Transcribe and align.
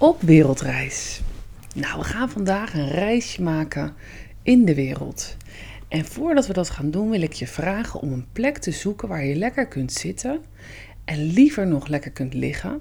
op 0.00 0.20
wereldreis. 0.22 1.20
Nou, 1.74 1.98
we 1.98 2.04
gaan 2.04 2.30
vandaag 2.30 2.74
een 2.74 2.88
reisje 2.88 3.42
maken 3.42 3.94
in 4.42 4.64
de 4.64 4.74
wereld. 4.74 5.36
En 5.88 6.04
voordat 6.04 6.46
we 6.46 6.52
dat 6.52 6.70
gaan 6.70 6.90
doen, 6.90 7.10
wil 7.10 7.22
ik 7.22 7.32
je 7.32 7.46
vragen 7.46 8.00
om 8.00 8.12
een 8.12 8.26
plek 8.32 8.58
te 8.58 8.70
zoeken 8.70 9.08
waar 9.08 9.24
je 9.24 9.34
lekker 9.34 9.66
kunt 9.66 9.92
zitten 9.92 10.40
en 11.04 11.22
liever 11.22 11.66
nog 11.66 11.86
lekker 11.86 12.10
kunt 12.10 12.34
liggen. 12.34 12.80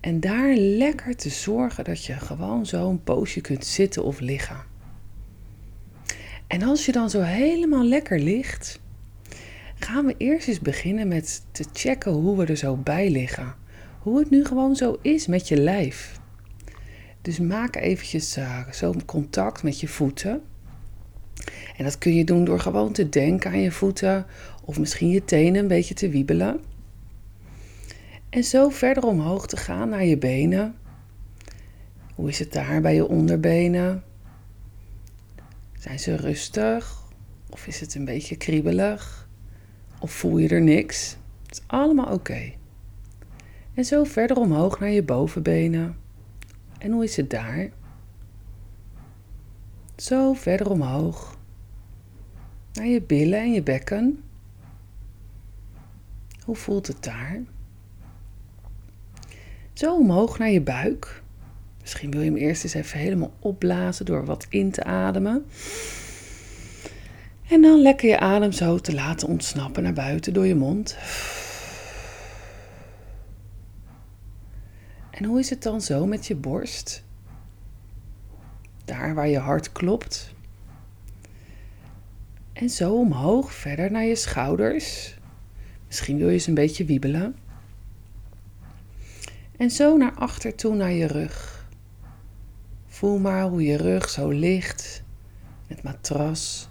En 0.00 0.20
daar 0.20 0.54
lekker 0.54 1.16
te 1.16 1.28
zorgen 1.28 1.84
dat 1.84 2.04
je 2.04 2.12
gewoon 2.12 2.66
zo 2.66 2.90
een 2.90 3.02
poosje 3.02 3.40
kunt 3.40 3.66
zitten 3.66 4.04
of 4.04 4.20
liggen. 4.20 4.62
En 6.46 6.62
als 6.62 6.86
je 6.86 6.92
dan 6.92 7.10
zo 7.10 7.20
helemaal 7.20 7.84
lekker 7.84 8.18
ligt, 8.20 8.80
gaan 9.78 10.06
we 10.06 10.14
eerst 10.18 10.48
eens 10.48 10.60
beginnen 10.60 11.08
met 11.08 11.42
te 11.52 11.64
checken 11.72 12.12
hoe 12.12 12.36
we 12.36 12.46
er 12.46 12.56
zo 12.56 12.76
bij 12.76 13.10
liggen. 13.10 13.62
Hoe 14.04 14.18
het 14.18 14.30
nu 14.30 14.44
gewoon 14.44 14.76
zo 14.76 14.98
is 15.02 15.26
met 15.26 15.48
je 15.48 15.56
lijf. 15.56 16.20
Dus 17.22 17.38
maak 17.38 17.76
eventjes 17.76 18.38
uh, 18.38 18.68
zo 18.70 18.94
contact 19.06 19.62
met 19.62 19.80
je 19.80 19.88
voeten. 19.88 20.42
En 21.76 21.84
dat 21.84 21.98
kun 21.98 22.14
je 22.14 22.24
doen 22.24 22.44
door 22.44 22.60
gewoon 22.60 22.92
te 22.92 23.08
denken 23.08 23.50
aan 23.50 23.60
je 23.60 23.70
voeten 23.70 24.26
of 24.64 24.78
misschien 24.78 25.08
je 25.08 25.24
tenen 25.24 25.60
een 25.60 25.68
beetje 25.68 25.94
te 25.94 26.08
wiebelen. 26.08 26.60
En 28.30 28.44
zo 28.44 28.68
verder 28.68 29.04
omhoog 29.04 29.46
te 29.46 29.56
gaan 29.56 29.88
naar 29.88 30.04
je 30.04 30.18
benen. 30.18 30.74
Hoe 32.14 32.28
is 32.28 32.38
het 32.38 32.52
daar 32.52 32.80
bij 32.80 32.94
je 32.94 33.08
onderbenen? 33.08 34.04
Zijn 35.78 35.98
ze 35.98 36.16
rustig? 36.16 37.02
Of 37.50 37.66
is 37.66 37.80
het 37.80 37.94
een 37.94 38.04
beetje 38.04 38.36
kriebelig? 38.36 39.28
Of 40.00 40.12
voel 40.12 40.38
je 40.38 40.48
er 40.48 40.62
niks? 40.62 41.16
Het 41.46 41.56
is 41.56 41.62
allemaal 41.66 42.12
oké. 42.12 42.52
En 43.74 43.84
zo 43.84 44.04
verder 44.04 44.36
omhoog 44.36 44.80
naar 44.80 44.90
je 44.90 45.02
bovenbenen. 45.02 45.96
En 46.78 46.92
hoe 46.92 47.04
is 47.04 47.16
het 47.16 47.30
daar? 47.30 47.70
Zo 49.96 50.32
verder 50.32 50.70
omhoog. 50.70 51.36
Naar 52.72 52.86
je 52.86 53.02
billen 53.02 53.38
en 53.38 53.52
je 53.52 53.62
bekken. 53.62 54.22
Hoe 56.44 56.56
voelt 56.56 56.86
het 56.86 57.02
daar? 57.02 57.42
Zo 59.72 59.96
omhoog 59.96 60.38
naar 60.38 60.50
je 60.50 60.60
buik. 60.60 61.22
Misschien 61.80 62.10
wil 62.10 62.20
je 62.20 62.30
hem 62.30 62.36
eerst 62.36 62.64
eens 62.64 62.74
even 62.74 62.98
helemaal 62.98 63.32
opblazen 63.38 64.04
door 64.04 64.24
wat 64.24 64.46
in 64.48 64.70
te 64.70 64.84
ademen. 64.84 65.46
En 67.48 67.62
dan 67.62 67.80
lekker 67.80 68.08
je 68.08 68.18
adem 68.18 68.52
zo 68.52 68.78
te 68.78 68.94
laten 68.94 69.28
ontsnappen 69.28 69.82
naar 69.82 69.92
buiten 69.92 70.32
door 70.32 70.46
je 70.46 70.54
mond. 70.54 70.96
En 75.14 75.24
hoe 75.24 75.38
is 75.38 75.50
het 75.50 75.62
dan 75.62 75.80
zo 75.80 76.06
met 76.06 76.26
je 76.26 76.34
borst? 76.34 77.04
Daar 78.84 79.14
waar 79.14 79.28
je 79.28 79.38
hart 79.38 79.72
klopt. 79.72 80.34
En 82.52 82.70
zo 82.70 82.98
omhoog 82.98 83.52
verder 83.52 83.90
naar 83.90 84.04
je 84.04 84.16
schouders. 84.16 85.18
Misschien 85.86 86.18
wil 86.18 86.28
je 86.28 86.38
ze 86.38 86.48
een 86.48 86.54
beetje 86.54 86.84
wiebelen. 86.84 87.36
En 89.56 89.70
zo 89.70 89.96
naar 89.96 90.14
achter 90.14 90.54
toe 90.54 90.74
naar 90.74 90.92
je 90.92 91.06
rug. 91.06 91.68
Voel 92.86 93.18
maar 93.18 93.42
hoe 93.42 93.62
je 93.62 93.76
rug 93.76 94.08
zo 94.10 94.28
ligt. 94.28 95.02
Het 95.66 95.82
matras. 95.82 96.68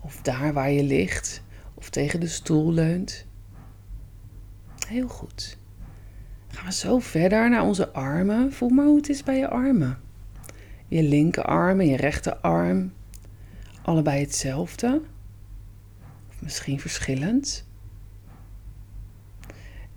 Of 0.00 0.22
daar 0.22 0.52
waar 0.52 0.70
je 0.70 0.82
ligt. 0.82 1.42
Of 1.74 1.90
tegen 1.90 2.20
de 2.20 2.28
stoel 2.28 2.72
leunt. 2.72 3.26
Heel 4.86 5.08
goed. 5.08 5.57
Gaan 6.58 6.66
we 6.66 6.72
zo 6.72 6.98
verder 6.98 7.50
naar 7.50 7.62
onze 7.62 7.92
armen. 7.92 8.52
Voel 8.52 8.68
maar 8.68 8.84
hoe 8.84 8.96
het 8.96 9.08
is 9.08 9.22
bij 9.22 9.38
je 9.38 9.48
armen. 9.48 9.98
Je 10.88 11.02
linkerarm 11.02 11.80
en 11.80 11.86
je 11.86 11.96
rechterarm. 11.96 12.92
Allebei 13.82 14.20
hetzelfde. 14.20 15.00
Of 16.28 16.42
misschien 16.42 16.80
verschillend. 16.80 17.64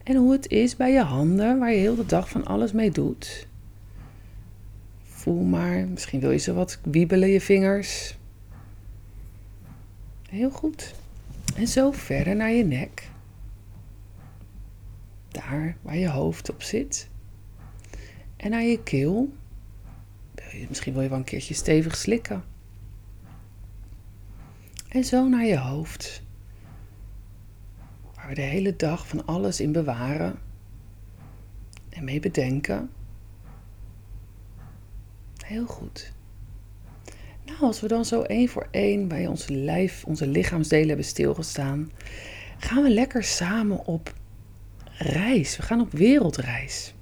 En 0.03 0.15
hoe 0.15 0.31
het 0.31 0.47
is 0.47 0.75
bij 0.75 0.91
je 0.91 1.01
handen, 1.01 1.59
waar 1.59 1.71
je 1.71 1.79
heel 1.79 1.95
de 1.95 2.05
dag 2.05 2.29
van 2.29 2.45
alles 2.45 2.71
mee 2.71 2.91
doet. 2.91 3.47
Voel 5.03 5.43
maar, 5.43 5.87
misschien 5.87 6.19
wil 6.19 6.31
je 6.31 6.37
ze 6.37 6.53
wat 6.53 6.79
wiebelen, 6.83 7.29
je 7.29 7.41
vingers. 7.41 8.17
Heel 10.29 10.49
goed. 10.49 10.93
En 11.55 11.67
zo 11.67 11.91
verder 11.91 12.35
naar 12.35 12.51
je 12.51 12.65
nek 12.65 13.09
daar 15.31 15.77
waar 15.81 15.97
je 15.97 16.09
hoofd 16.09 16.49
op 16.49 16.61
zit. 16.61 17.09
En 18.37 18.49
naar 18.49 18.63
je 18.63 18.83
keel. 18.83 19.33
Misschien 20.67 20.93
wil 20.93 21.01
je 21.01 21.09
wel 21.09 21.17
een 21.17 21.23
keertje 21.23 21.53
stevig 21.53 21.95
slikken. 21.95 22.43
En 24.89 25.03
zo 25.03 25.27
naar 25.27 25.45
je 25.45 25.57
hoofd. 25.57 26.23
Waar 28.15 28.27
we 28.27 28.35
de 28.35 28.41
hele 28.41 28.75
dag 28.75 29.07
van 29.07 29.25
alles 29.25 29.59
in 29.59 29.71
bewaren. 29.71 30.39
En 31.89 32.03
mee 32.03 32.19
bedenken. 32.19 32.89
Heel 35.45 35.65
goed. 35.65 36.13
Nou, 37.45 37.61
als 37.61 37.81
we 37.81 37.87
dan 37.87 38.05
zo 38.05 38.21
één 38.21 38.47
voor 38.49 38.67
één 38.71 39.07
bij 39.07 39.27
ons 39.27 39.47
lijf, 39.47 40.03
onze 40.05 40.27
lichaamsdelen 40.27 40.87
hebben 40.87 41.05
stilgestaan, 41.05 41.91
gaan 42.57 42.83
we 42.83 42.89
lekker 42.89 43.23
samen 43.23 43.85
op 43.85 44.13
reis. 45.01 45.57
We 45.57 45.63
gaan 45.63 45.81
op 45.81 45.91
wereldreis. 45.91 46.93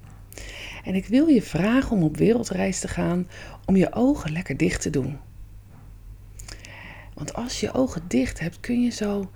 En 0.84 0.94
ik 0.94 1.06
wil 1.06 1.26
je 1.26 1.42
vragen 1.42 1.96
om 1.96 2.02
op 2.02 2.16
wereldreis 2.16 2.80
te 2.80 2.88
gaan 2.88 3.28
om 3.64 3.76
je 3.76 3.92
ogen 3.92 4.32
lekker 4.32 4.56
dicht 4.56 4.82
te 4.82 4.90
doen. 4.90 5.18
Want 7.14 7.34
als 7.34 7.60
je 7.60 7.72
ogen 7.72 8.02
dicht 8.08 8.40
hebt, 8.40 8.60
kun 8.60 8.82
je 8.82 8.90
zo 8.90 9.30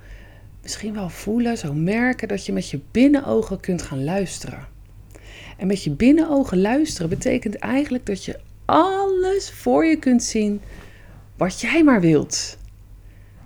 misschien 0.61 0.93
wel 0.93 1.09
voelen, 1.09 1.57
zo 1.57 1.73
merken 1.73 2.27
dat 2.27 2.45
je 2.45 2.53
met 2.53 2.69
je 2.69 2.79
binnenogen 2.91 3.59
kunt 3.59 3.81
gaan 3.81 4.03
luisteren. 4.03 4.67
En 5.57 5.67
met 5.67 5.83
je 5.83 5.91
binnenogen 5.91 6.61
luisteren 6.61 7.09
betekent 7.09 7.55
eigenlijk 7.55 8.05
dat 8.05 8.25
je 8.25 8.39
alles 8.65 9.51
voor 9.51 9.85
je 9.85 9.97
kunt 9.97 10.23
zien 10.23 10.61
wat 11.37 11.61
jij 11.61 11.83
maar 11.83 12.01
wilt. 12.01 12.57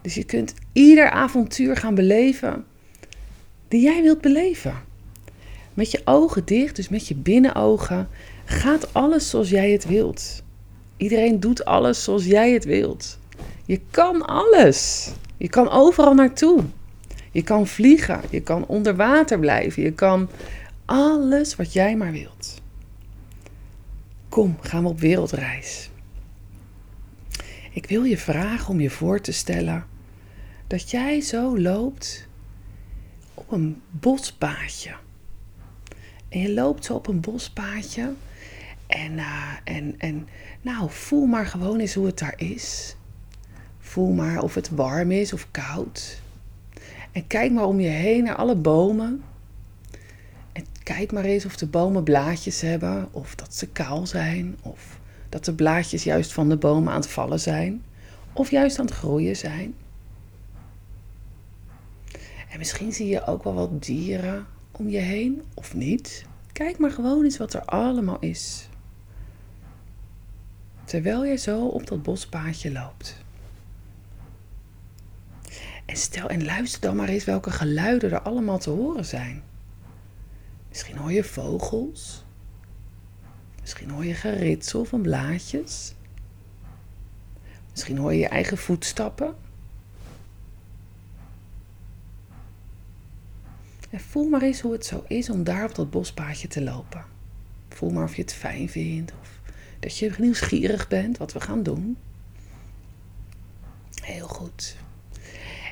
Dus 0.01 0.15
je 0.15 0.23
kunt 0.23 0.53
ieder 0.73 1.09
avontuur 1.09 1.77
gaan 1.77 1.95
beleven 1.95 2.65
die 3.67 3.81
jij 3.81 4.01
wilt 4.01 4.21
beleven. 4.21 4.87
Met 5.79 5.91
je 5.91 6.01
ogen 6.05 6.45
dicht, 6.45 6.75
dus 6.75 6.89
met 6.89 7.07
je 7.07 7.15
binnenogen, 7.15 8.07
gaat 8.45 8.93
alles 8.93 9.29
zoals 9.29 9.49
jij 9.49 9.71
het 9.71 9.85
wilt. 9.85 10.43
Iedereen 10.97 11.39
doet 11.39 11.65
alles 11.65 12.03
zoals 12.03 12.25
jij 12.25 12.51
het 12.51 12.65
wilt. 12.65 13.19
Je 13.65 13.81
kan 13.91 14.25
alles. 14.25 15.11
Je 15.37 15.49
kan 15.49 15.69
overal 15.69 16.13
naartoe. 16.13 16.63
Je 17.31 17.43
kan 17.43 17.67
vliegen, 17.67 18.21
je 18.29 18.41
kan 18.41 18.65
onder 18.65 18.95
water 18.95 19.39
blijven, 19.39 19.83
je 19.83 19.91
kan 19.91 20.29
alles 20.85 21.55
wat 21.55 21.73
jij 21.73 21.95
maar 21.95 22.11
wilt. 22.11 22.61
Kom, 24.29 24.57
gaan 24.61 24.83
we 24.83 24.89
op 24.89 24.99
wereldreis. 24.99 25.89
Ik 27.71 27.85
wil 27.85 28.03
je 28.03 28.17
vragen 28.17 28.69
om 28.69 28.79
je 28.79 28.89
voor 28.89 29.21
te 29.21 29.31
stellen 29.31 29.85
dat 30.67 30.91
jij 30.91 31.21
zo 31.21 31.59
loopt 31.59 32.27
op 33.33 33.51
een 33.51 33.81
bospaadje. 33.89 34.95
En 36.29 36.39
je 36.39 36.53
loopt 36.53 36.85
zo 36.85 36.93
op 36.93 37.07
een 37.07 37.19
bospaadje. 37.19 38.13
En, 38.87 39.11
uh, 39.11 39.53
en, 39.63 39.95
en 39.97 40.27
nou, 40.61 40.89
voel 40.91 41.25
maar 41.25 41.45
gewoon 41.45 41.79
eens 41.79 41.93
hoe 41.93 42.05
het 42.05 42.19
daar 42.19 42.33
is. 42.37 42.95
Voel 43.79 44.11
maar 44.11 44.41
of 44.41 44.55
het 44.55 44.69
warm 44.69 45.11
is 45.11 45.33
of 45.33 45.47
koud. 45.51 46.21
En 47.11 47.27
kijk 47.27 47.51
maar 47.51 47.65
om 47.65 47.79
je 47.79 47.87
heen 47.87 48.23
naar 48.23 48.35
alle 48.35 48.55
bomen. 48.55 49.23
En 50.51 50.65
kijk 50.83 51.11
maar 51.11 51.23
eens 51.23 51.45
of 51.45 51.55
de 51.57 51.67
bomen 51.67 52.03
blaadjes 52.03 52.61
hebben. 52.61 53.07
Of 53.11 53.35
dat 53.35 53.55
ze 53.55 53.67
kaal 53.67 54.07
zijn. 54.07 54.57
Of 54.61 54.99
dat 55.29 55.45
de 55.45 55.53
blaadjes 55.53 56.03
juist 56.03 56.33
van 56.33 56.49
de 56.49 56.57
bomen 56.57 56.93
aan 56.93 56.99
het 56.99 57.09
vallen 57.09 57.39
zijn. 57.39 57.83
Of 58.33 58.51
juist 58.51 58.79
aan 58.79 58.85
het 58.85 58.95
groeien 58.95 59.35
zijn. 59.35 59.73
En 62.49 62.57
misschien 62.57 62.93
zie 62.93 63.07
je 63.07 63.25
ook 63.25 63.43
wel 63.43 63.53
wat 63.53 63.83
dieren 63.83 64.47
om 64.71 64.89
je 64.89 64.97
heen 64.97 65.41
of 65.53 65.73
niet. 65.75 66.25
Kijk 66.59 66.77
maar 66.77 66.91
gewoon 66.91 67.23
eens 67.23 67.37
wat 67.37 67.53
er 67.53 67.65
allemaal 67.65 68.19
is. 68.19 68.69
Terwijl 70.83 71.25
je 71.25 71.35
zo 71.35 71.67
op 71.67 71.87
dat 71.87 72.03
bospaadje 72.03 72.71
loopt. 72.71 73.23
En 75.85 75.95
stel 75.95 76.29
en 76.29 76.45
luister 76.45 76.81
dan 76.81 76.95
maar 76.95 77.07
eens 77.07 77.23
welke 77.23 77.51
geluiden 77.51 78.11
er 78.11 78.21
allemaal 78.21 78.59
te 78.59 78.69
horen 78.69 79.05
zijn. 79.05 79.43
Misschien 80.69 80.97
hoor 80.97 81.11
je 81.11 81.23
vogels. 81.23 82.23
Misschien 83.61 83.89
hoor 83.89 84.05
je 84.05 84.13
geritsel 84.13 84.85
van 84.85 85.01
blaadjes. 85.01 85.93
Misschien 87.71 87.97
hoor 87.97 88.13
je 88.13 88.19
je 88.19 88.27
eigen 88.27 88.57
voetstappen. 88.57 89.35
En 93.89 93.99
voel 93.99 94.29
maar 94.29 94.41
eens 94.41 94.61
hoe 94.61 94.71
het 94.71 94.85
zo 94.85 95.03
is 95.07 95.29
om 95.29 95.43
daar 95.43 95.63
op 95.63 95.75
dat 95.75 95.89
bospaadje 95.89 96.47
te 96.47 96.61
lopen. 96.61 97.05
voel 97.69 97.89
maar 97.89 98.03
of 98.03 98.15
je 98.15 98.21
het 98.21 98.33
fijn 98.33 98.69
vindt. 98.69 99.13
Of 99.21 99.39
dat 99.79 99.97
je 99.97 100.11
nieuwsgierig 100.17 100.87
bent 100.87 101.17
wat 101.17 101.33
we 101.33 101.39
gaan 101.39 101.63
doen. 101.63 101.97
Heel 104.01 104.27
goed. 104.27 104.75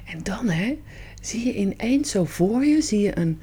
En 0.05 0.23
dan 0.23 0.49
hè, 0.49 0.77
zie 1.21 1.45
je 1.45 1.53
ineens 1.53 2.11
zo 2.11 2.25
voor 2.25 2.65
je, 2.65 2.81
zie 2.81 2.99
je 2.99 3.17
een, 3.17 3.39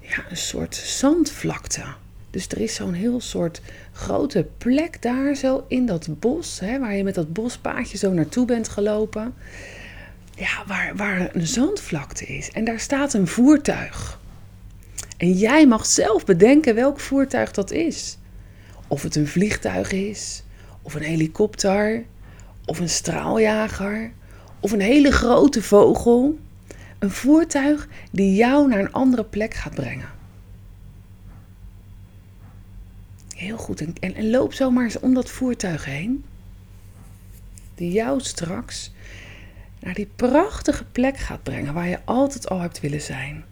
ja, 0.00 0.24
een 0.30 0.36
soort 0.36 0.74
zandvlakte. 0.74 1.84
Dus 2.30 2.48
er 2.48 2.60
is 2.60 2.74
zo'n 2.74 2.92
heel 2.92 3.20
soort 3.20 3.60
grote 3.92 4.46
plek 4.58 5.02
daar 5.02 5.34
zo 5.34 5.64
in 5.68 5.86
dat 5.86 6.20
bos, 6.20 6.60
hè, 6.60 6.78
waar 6.78 6.94
je 6.94 7.04
met 7.04 7.14
dat 7.14 7.32
bospaadje 7.32 7.98
zo 7.98 8.12
naartoe 8.12 8.46
bent 8.46 8.68
gelopen. 8.68 9.34
Ja, 10.42 10.64
waar, 10.66 10.96
waar 10.96 11.34
een 11.34 11.46
zandvlakte 11.46 12.26
is. 12.26 12.50
En 12.50 12.64
daar 12.64 12.80
staat 12.80 13.14
een 13.14 13.26
voertuig. 13.26 14.20
En 15.16 15.32
jij 15.32 15.66
mag 15.66 15.86
zelf 15.86 16.24
bedenken 16.24 16.74
welk 16.74 17.00
voertuig 17.00 17.52
dat 17.52 17.70
is. 17.70 18.18
Of 18.86 19.02
het 19.02 19.16
een 19.16 19.28
vliegtuig 19.28 19.92
is, 19.92 20.42
of 20.82 20.94
een 20.94 21.02
helikopter, 21.02 22.04
of 22.64 22.78
een 22.78 22.88
straaljager, 22.88 24.12
of 24.60 24.72
een 24.72 24.80
hele 24.80 25.10
grote 25.10 25.62
vogel. 25.62 26.38
Een 26.98 27.10
voertuig 27.10 27.88
die 28.12 28.34
jou 28.34 28.68
naar 28.68 28.78
een 28.78 28.92
andere 28.92 29.24
plek 29.24 29.54
gaat 29.54 29.74
brengen. 29.74 30.08
Heel 33.34 33.56
goed. 33.56 33.80
En, 33.80 34.14
en, 34.14 34.30
loop 34.30 34.52
zomaar 34.52 34.84
eens 34.84 35.00
om 35.00 35.14
dat 35.14 35.30
voertuig 35.30 35.84
heen. 35.84 36.24
Die 37.74 37.92
jou 37.92 38.20
straks 38.20 38.92
naar 39.82 39.94
die 39.94 40.10
prachtige 40.16 40.84
plek 40.84 41.16
gaat 41.16 41.42
brengen 41.42 41.74
waar 41.74 41.88
je 41.88 41.98
altijd 42.04 42.48
al 42.48 42.60
hebt 42.60 42.80
willen 42.80 43.00
zijn. 43.00 43.44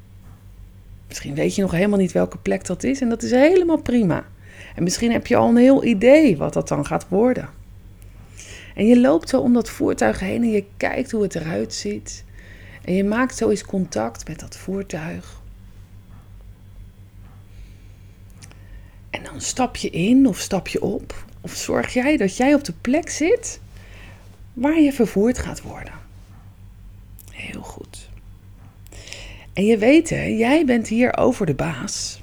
Misschien 1.08 1.34
weet 1.34 1.54
je 1.54 1.62
nog 1.62 1.70
helemaal 1.70 1.98
niet 1.98 2.12
welke 2.12 2.38
plek 2.38 2.64
dat 2.64 2.82
is 2.82 3.00
en 3.00 3.08
dat 3.08 3.22
is 3.22 3.30
helemaal 3.30 3.82
prima. 3.82 4.24
En 4.74 4.82
misschien 4.82 5.12
heb 5.12 5.26
je 5.26 5.36
al 5.36 5.48
een 5.48 5.56
heel 5.56 5.84
idee 5.84 6.36
wat 6.36 6.52
dat 6.52 6.68
dan 6.68 6.86
gaat 6.86 7.08
worden. 7.08 7.48
En 8.74 8.86
je 8.86 9.00
loopt 9.00 9.28
zo 9.28 9.40
om 9.40 9.52
dat 9.52 9.70
voertuig 9.70 10.20
heen 10.20 10.42
en 10.42 10.50
je 10.50 10.64
kijkt 10.76 11.10
hoe 11.10 11.22
het 11.22 11.34
eruit 11.34 11.74
ziet. 11.74 12.24
En 12.84 12.94
je 12.94 13.04
maakt 13.04 13.36
zo 13.36 13.48
eens 13.48 13.64
contact 13.64 14.28
met 14.28 14.40
dat 14.40 14.56
voertuig. 14.56 15.42
En 19.10 19.22
dan 19.22 19.40
stap 19.40 19.76
je 19.76 19.90
in 19.90 20.26
of 20.26 20.38
stap 20.38 20.68
je 20.68 20.82
op. 20.82 21.24
Of 21.40 21.52
zorg 21.52 21.92
jij 21.92 22.16
dat 22.16 22.36
jij 22.36 22.54
op 22.54 22.64
de 22.64 22.74
plek 22.80 23.10
zit 23.10 23.60
waar 24.52 24.80
je 24.80 24.92
vervoerd 24.92 25.38
gaat 25.38 25.62
worden. 25.62 25.99
Heel 27.40 27.62
goed. 27.62 28.08
En 29.52 29.64
je 29.64 29.78
weet, 29.78 30.10
hè, 30.10 30.22
jij 30.22 30.64
bent 30.64 30.88
hier 30.88 31.16
over 31.16 31.46
de 31.46 31.54
baas. 31.54 32.20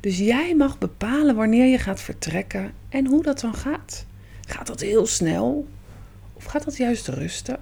Dus 0.00 0.18
jij 0.18 0.54
mag 0.56 0.78
bepalen 0.78 1.34
wanneer 1.34 1.66
je 1.66 1.78
gaat 1.78 2.00
vertrekken 2.00 2.72
en 2.88 3.06
hoe 3.06 3.22
dat 3.22 3.40
dan 3.40 3.54
gaat. 3.54 4.04
Gaat 4.46 4.66
dat 4.66 4.80
heel 4.80 5.06
snel 5.06 5.66
of 6.32 6.44
gaat 6.44 6.64
dat 6.64 6.76
juist 6.76 7.08
rustig? 7.08 7.58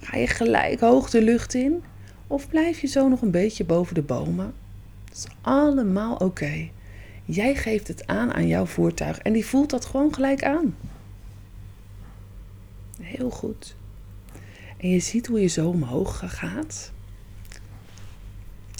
Ga 0.00 0.16
je 0.16 0.26
gelijk 0.26 0.80
hoog 0.80 1.10
de 1.10 1.22
lucht 1.22 1.54
in 1.54 1.82
of 2.26 2.48
blijf 2.48 2.80
je 2.80 2.86
zo 2.86 3.08
nog 3.08 3.22
een 3.22 3.30
beetje 3.30 3.64
boven 3.64 3.94
de 3.94 4.02
bomen? 4.02 4.54
Dat 5.04 5.16
is 5.16 5.26
allemaal 5.40 6.16
oké. 6.16 6.68
Jij 7.24 7.54
geeft 7.54 7.88
het 7.88 8.06
aan 8.06 8.32
aan 8.32 8.46
jouw 8.46 8.66
voertuig 8.66 9.18
en 9.18 9.32
die 9.32 9.46
voelt 9.46 9.70
dat 9.70 9.84
gewoon 9.84 10.14
gelijk 10.14 10.44
aan. 10.44 10.76
Heel 13.00 13.30
goed. 13.30 13.76
En 14.78 14.88
je 14.88 15.00
ziet 15.00 15.26
hoe 15.26 15.40
je 15.40 15.46
zo 15.46 15.68
omhoog 15.68 16.22
gaat. 16.26 16.92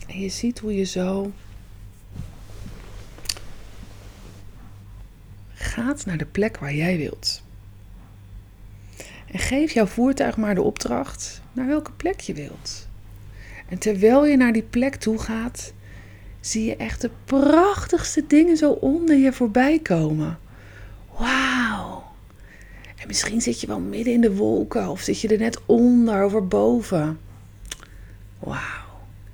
En 0.07 0.21
je 0.21 0.29
ziet 0.29 0.59
hoe 0.59 0.75
je 0.75 0.85
zo 0.85 1.33
gaat 5.55 6.07
naar 6.07 6.19
de 6.19 6.27
plek 6.27 6.59
waar 6.59 6.75
jij 6.75 6.97
wilt. 6.97 7.43
En 9.27 9.39
geef 9.39 9.73
jouw 9.73 9.87
voertuig 9.87 10.37
maar 10.37 10.55
de 10.55 10.63
opdracht 10.63 11.43
naar 11.53 11.67
welke 11.67 11.93
plek 11.93 12.21
je 12.21 12.35
wilt. 12.35 12.89
En 13.69 13.79
terwijl 13.79 14.27
je 14.27 14.37
naar 14.37 14.53
die 14.53 14.63
plek 14.63 14.95
toe 14.95 15.19
gaat, 15.19 15.73
zie 16.41 16.65
je 16.65 16.77
echt 16.77 17.01
de 17.01 17.11
prachtigste 17.25 18.25
dingen 18.27 18.57
zo 18.57 18.71
onder 18.71 19.17
je 19.17 19.33
voorbij 19.33 19.79
komen. 19.79 20.39
Wauw! 21.19 21.58
En 23.09 23.15
misschien 23.15 23.41
zit 23.41 23.61
je 23.61 23.67
wel 23.67 23.81
midden 23.81 24.13
in 24.13 24.21
de 24.21 24.35
wolken 24.35 24.89
of 24.89 25.01
zit 25.01 25.21
je 25.21 25.29
er 25.29 25.39
net 25.39 25.61
onder 25.67 26.25
of 26.25 26.35
erboven. 26.35 27.19
Wauw. 28.39 28.59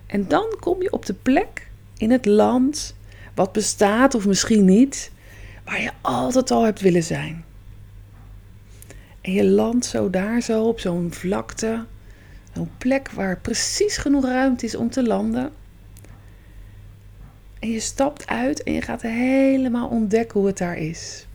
En 0.06 0.28
dan 0.28 0.56
kom 0.60 0.82
je 0.82 0.92
op 0.92 1.06
de 1.06 1.14
plek 1.14 1.68
in 1.96 2.10
het 2.10 2.26
land 2.26 2.94
wat 3.34 3.52
bestaat 3.52 4.14
of 4.14 4.26
misschien 4.26 4.64
niet, 4.64 5.10
waar 5.64 5.82
je 5.82 5.90
altijd 6.00 6.50
al 6.50 6.62
hebt 6.62 6.80
willen 6.80 7.02
zijn. 7.02 7.44
En 9.20 9.32
je 9.32 9.44
landt 9.44 9.86
zo 9.86 10.10
daar 10.10 10.40
zo 10.40 10.64
op 10.64 10.80
zo'n 10.80 11.12
vlakte, 11.12 11.84
zo'n 12.52 12.70
plek 12.78 13.10
waar 13.10 13.38
precies 13.38 13.96
genoeg 13.96 14.24
ruimte 14.24 14.66
is 14.66 14.74
om 14.74 14.90
te 14.90 15.02
landen. 15.02 15.52
En 17.58 17.70
je 17.70 17.80
stapt 17.80 18.26
uit 18.26 18.62
en 18.62 18.72
je 18.72 18.82
gaat 18.82 19.02
helemaal 19.02 19.88
ontdekken 19.88 20.38
hoe 20.38 20.48
het 20.48 20.58
daar 20.58 20.78
is. 20.78 21.26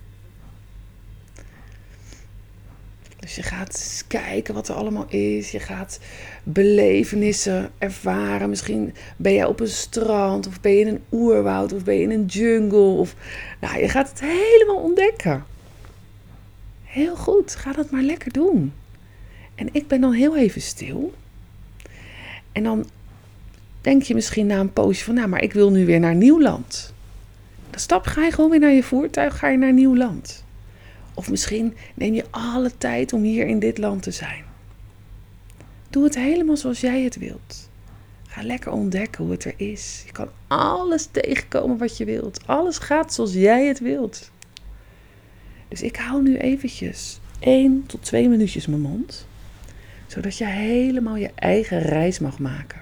Dus 3.29 3.37
je 3.37 3.43
gaat 3.43 4.03
kijken 4.07 4.53
wat 4.53 4.67
er 4.67 4.75
allemaal 4.75 5.05
is. 5.09 5.51
Je 5.51 5.59
gaat 5.59 5.99
belevenissen 6.43 7.71
ervaren. 7.77 8.49
Misschien 8.49 8.93
ben 9.17 9.33
je 9.33 9.47
op 9.47 9.59
een 9.59 9.67
strand, 9.67 10.47
of 10.47 10.61
ben 10.61 10.71
je 10.71 10.79
in 10.79 10.87
een 10.87 11.03
oerwoud, 11.11 11.73
of 11.73 11.83
ben 11.83 11.95
je 11.95 12.01
in 12.01 12.11
een 12.11 12.25
jungle. 12.25 12.79
Of, 12.79 13.15
nou, 13.61 13.79
je 13.79 13.89
gaat 13.89 14.09
het 14.09 14.19
helemaal 14.19 14.83
ontdekken. 14.83 15.45
Heel 16.83 17.15
goed, 17.15 17.55
ga 17.55 17.71
dat 17.71 17.91
maar 17.91 18.01
lekker 18.01 18.31
doen. 18.31 18.73
En 19.55 19.69
ik 19.71 19.87
ben 19.87 20.01
dan 20.01 20.13
heel 20.13 20.37
even 20.37 20.61
stil. 20.61 21.13
En 22.51 22.63
dan 22.63 22.89
denk 23.81 24.01
je 24.01 24.13
misschien 24.13 24.45
na 24.45 24.59
een 24.59 24.73
poosje 24.73 25.03
van, 25.03 25.15
nou, 25.15 25.27
maar 25.27 25.43
ik 25.43 25.53
wil 25.53 25.71
nu 25.71 25.85
weer 25.85 25.99
naar 25.99 26.15
Nieuwland. 26.15 26.93
Dan 27.69 27.79
stap, 27.79 28.05
ga 28.05 28.23
je 28.23 28.31
gewoon 28.31 28.49
weer 28.49 28.59
naar 28.59 28.71
je 28.71 28.83
voertuig, 28.83 29.37
ga 29.37 29.47
je 29.47 29.57
naar 29.57 29.73
Nieuwland. 29.73 30.47
Of 31.19 31.29
misschien 31.29 31.75
neem 31.93 32.13
je 32.13 32.25
alle 32.29 32.77
tijd 32.77 33.13
om 33.13 33.23
hier 33.23 33.47
in 33.47 33.59
dit 33.59 33.77
land 33.77 34.03
te 34.03 34.11
zijn. 34.11 34.43
Doe 35.89 36.03
het 36.03 36.15
helemaal 36.15 36.57
zoals 36.57 36.79
jij 36.79 37.01
het 37.01 37.15
wilt. 37.17 37.69
Ga 38.27 38.43
lekker 38.43 38.71
ontdekken 38.71 39.23
hoe 39.23 39.31
het 39.31 39.45
er 39.45 39.53
is. 39.57 40.03
Je 40.05 40.11
kan 40.11 40.29
alles 40.47 41.07
tegenkomen 41.11 41.77
wat 41.77 41.97
je 41.97 42.05
wilt. 42.05 42.47
Alles 42.47 42.77
gaat 42.77 43.13
zoals 43.13 43.33
jij 43.33 43.65
het 43.65 43.79
wilt. 43.79 44.31
Dus 45.67 45.81
ik 45.81 45.95
hou 45.95 46.21
nu 46.21 46.37
eventjes 46.37 47.19
1 47.39 47.83
tot 47.85 48.03
2 48.03 48.29
minuutjes 48.29 48.67
mijn 48.67 48.81
mond. 48.81 49.27
Zodat 50.07 50.37
je 50.37 50.45
helemaal 50.45 51.15
je 51.15 51.31
eigen 51.35 51.79
reis 51.81 52.19
mag 52.19 52.39
maken. 52.39 52.81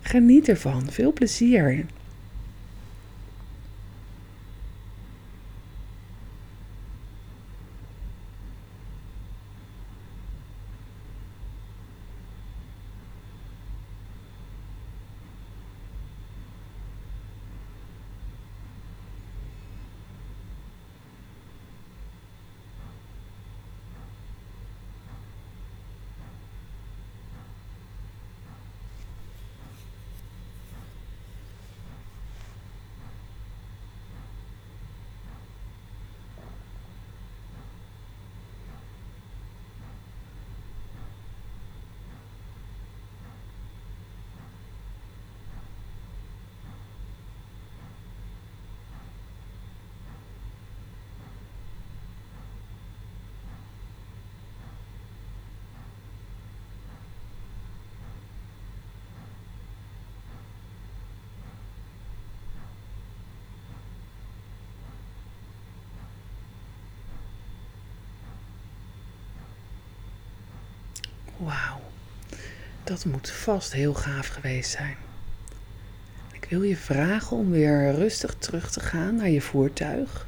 Geniet 0.00 0.48
ervan. 0.48 0.90
Veel 0.90 1.12
plezier. 1.12 1.86
Wauw, 71.44 71.80
dat 72.84 73.04
moet 73.04 73.30
vast 73.30 73.72
heel 73.72 73.94
gaaf 73.94 74.28
geweest 74.28 74.70
zijn. 74.70 74.96
Ik 76.32 76.46
wil 76.48 76.62
je 76.62 76.76
vragen 76.76 77.36
om 77.36 77.50
weer 77.50 77.94
rustig 77.94 78.34
terug 78.38 78.70
te 78.70 78.80
gaan 78.80 79.16
naar 79.16 79.30
je 79.30 79.40
voertuig. 79.40 80.26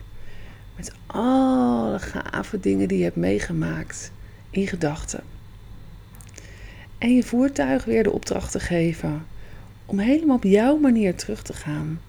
Met 0.77 0.93
alle 1.07 1.99
gave 1.99 2.61
dingen 2.61 2.89
die 2.89 2.99
je 2.99 3.05
hebt 3.05 3.17
meegemaakt 3.17 4.11
in 4.51 4.67
gedachten. 4.67 5.23
En 6.99 7.15
je 7.15 7.23
voertuig 7.23 7.85
weer 7.85 8.03
de 8.03 8.13
opdracht 8.13 8.53
te 8.53 8.61
geven 8.61 9.27
om 9.87 9.99
helemaal 9.99 10.37
op 10.37 10.45
jouw 10.45 10.77
manier 10.77 11.15
terug 11.15 11.43
te 11.43 11.53
gaan 11.53 12.01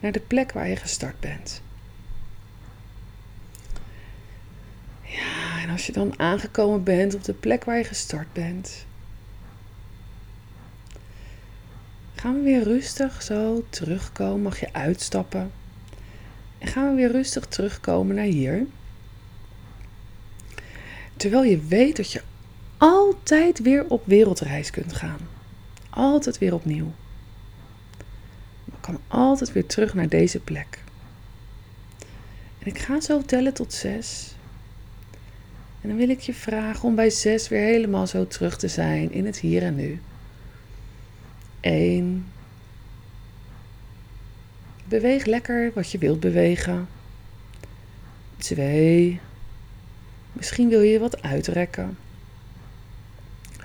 naar 0.00 0.12
de 0.12 0.20
plek 0.20 0.52
waar 0.52 0.68
je 0.68 0.76
gestart 0.76 1.20
bent. 1.20 1.62
Ja, 5.02 5.53
en 5.64 5.70
als 5.70 5.86
je 5.86 5.92
dan 5.92 6.18
aangekomen 6.18 6.82
bent 6.82 7.14
op 7.14 7.24
de 7.24 7.32
plek 7.32 7.64
waar 7.64 7.76
je 7.76 7.84
gestart 7.84 8.32
bent, 8.32 8.86
gaan 12.14 12.34
we 12.34 12.40
weer 12.40 12.62
rustig 12.62 13.22
zo 13.22 13.64
terugkomen. 13.68 14.42
Mag 14.42 14.60
je 14.60 14.72
uitstappen. 14.72 15.52
En 16.58 16.68
gaan 16.68 16.88
we 16.88 16.94
weer 16.94 17.10
rustig 17.10 17.46
terugkomen 17.46 18.14
naar 18.14 18.24
hier. 18.24 18.66
Terwijl 21.16 21.44
je 21.44 21.60
weet 21.60 21.96
dat 21.96 22.12
je 22.12 22.22
altijd 22.78 23.58
weer 23.58 23.88
op 23.88 24.06
wereldreis 24.06 24.70
kunt 24.70 24.92
gaan. 24.92 25.28
Altijd 25.90 26.38
weer 26.38 26.54
opnieuw. 26.54 26.92
Je 28.64 28.72
kan 28.80 28.98
altijd 29.08 29.52
weer 29.52 29.66
terug 29.66 29.94
naar 29.94 30.08
deze 30.08 30.40
plek. 30.40 30.82
En 32.58 32.66
ik 32.66 32.78
ga 32.78 33.00
zo 33.00 33.22
tellen 33.22 33.54
tot 33.54 33.72
zes. 33.72 34.34
En 35.84 35.90
dan 35.90 35.98
wil 35.98 36.08
ik 36.08 36.20
je 36.20 36.34
vragen 36.34 36.88
om 36.88 36.94
bij 36.94 37.10
zes 37.10 37.48
weer 37.48 37.60
helemaal 37.60 38.06
zo 38.06 38.26
terug 38.26 38.58
te 38.58 38.68
zijn 38.68 39.12
in 39.12 39.26
het 39.26 39.38
hier 39.38 39.62
en 39.62 39.74
nu. 39.74 40.00
1. 41.60 42.26
Beweeg 44.84 45.24
lekker 45.24 45.72
wat 45.74 45.90
je 45.90 45.98
wilt 45.98 46.20
bewegen. 46.20 46.88
2. 48.36 49.20
Misschien 50.32 50.68
wil 50.68 50.80
je 50.80 50.98
wat 50.98 51.22
uitrekken. 51.22 51.98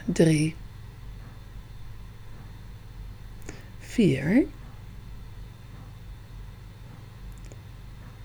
3. 0.06 0.56
4. 3.80 4.46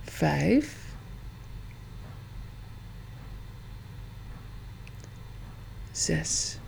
5. 0.05 0.84
Sis. 5.95 6.59